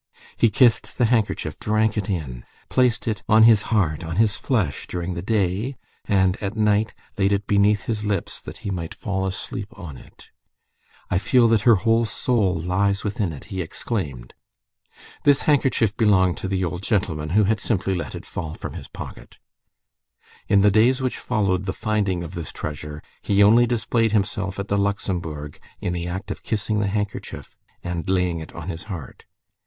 He 0.35 0.49
kissed 0.49 0.97
the 0.97 1.05
handkerchief, 1.05 1.59
drank 1.59 1.95
it 1.95 2.09
in, 2.09 2.43
placed 2.69 3.07
it 3.07 3.21
on 3.29 3.43
his 3.43 3.61
heart, 3.69 4.03
on 4.03 4.15
his 4.15 4.35
flesh, 4.35 4.87
during 4.87 5.13
the 5.13 5.21
day, 5.21 5.75
and 6.05 6.37
at 6.41 6.57
night, 6.57 6.95
laid 7.19 7.31
it 7.31 7.45
beneath 7.45 7.83
his 7.83 8.03
lips 8.03 8.39
that 8.39 8.57
he 8.65 8.71
might 8.71 8.95
fall 8.95 9.27
asleep 9.27 9.67
on 9.77 9.97
it. 9.97 10.29
"I 11.11 11.19
feel 11.19 11.47
that 11.49 11.61
her 11.69 11.75
whole 11.75 12.05
soul 12.05 12.59
lies 12.59 13.03
within 13.03 13.31
it!" 13.31 13.43
he 13.53 13.61
exclaimed. 13.61 14.33
This 15.23 15.41
handkerchief 15.43 15.95
belonged 15.95 16.37
to 16.37 16.47
the 16.47 16.65
old 16.65 16.81
gentleman, 16.81 17.29
who 17.37 17.43
had 17.43 17.59
simply 17.59 17.93
let 17.93 18.15
it 18.15 18.25
fall 18.25 18.55
from 18.55 18.73
his 18.73 18.87
pocket. 18.87 19.37
In 20.47 20.61
the 20.61 20.71
days 20.71 20.99
which 20.99 21.19
followed 21.19 21.65
the 21.67 21.73
finding 21.77 22.23
of 22.23 22.33
this 22.33 22.51
treasure, 22.51 23.03
he 23.21 23.43
only 23.43 23.67
displayed 23.67 24.13
himself 24.13 24.57
at 24.57 24.67
the 24.67 24.77
Luxembourg 24.77 25.59
in 25.79 25.93
the 25.93 26.07
act 26.07 26.31
of 26.31 26.41
kissing 26.41 26.79
the 26.79 26.87
handkerchief 26.87 27.55
and 27.83 28.09
laying 28.09 28.39
it 28.39 28.51
on 28.55 28.67
his 28.69 28.85
heart. 28.85 29.25